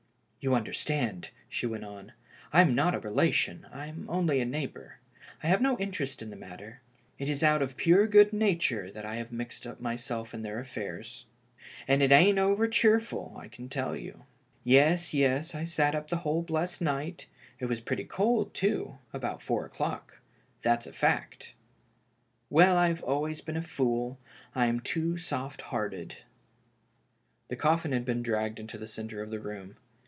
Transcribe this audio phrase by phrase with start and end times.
[0.43, 2.13] "You understand," she went on,"
[2.51, 4.97] I am not a relation, I'm only a neighbor.
[5.43, 6.79] I have no interest in the mat ter.
[7.19, 10.57] It is out of pure good nature that I h^ave mixed myself up in their
[10.59, 11.25] affairs.
[11.87, 14.25] And it ain't over cheerful, I can tell you.
[14.63, 17.27] Yes, yes, I sat up the whole blessed night
[17.59, 20.21] •—it was pretty cold, too— about four o'clock.
[20.63, 21.53] That's a fact.
[22.49, 24.17] Well, I have always been a fool—
[24.55, 26.15] I'm too soft hearted."
[27.49, 27.77] THE FUNERAL.
[27.77, 29.75] 261 The coflUn had been dragged into tlie centre of the room.